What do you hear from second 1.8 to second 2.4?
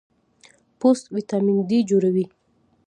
جوړوي.